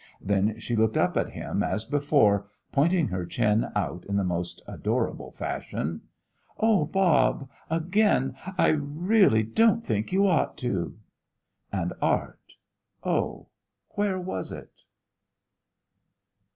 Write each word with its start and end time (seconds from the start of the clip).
Then 0.19 0.59
she 0.59 0.75
looked 0.75 0.97
up 0.97 1.15
at 1.15 1.29
him 1.33 1.61
as 1.61 1.85
before, 1.85 2.47
pointing 2.71 3.09
her 3.09 3.23
chin 3.23 3.67
out 3.75 4.03
in 4.09 4.15
the 4.15 4.23
most 4.23 4.63
adorable 4.67 5.31
fashion. 5.31 6.01
"Oh, 6.57 6.85
Bob! 6.85 7.47
Again! 7.69 8.35
I 8.57 8.69
really 8.69 9.43
don't 9.43 9.83
think 9.83 10.11
you 10.11 10.25
ought 10.25 10.57
to!" 10.57 10.97
And 11.71 11.93
Art; 12.01 12.53
oh, 13.03 13.49
where 13.89 14.19
was 14.19 14.51
it? 14.51 14.85